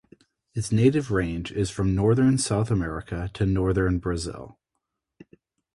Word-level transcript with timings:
Its 0.55 0.71
native 0.71 1.11
range 1.11 1.51
is 1.51 1.69
from 1.69 1.93
northern 1.93 2.35
South 2.39 2.71
America 2.71 3.29
to 3.35 3.45
northern 3.45 3.99
Brazil. 3.99 4.57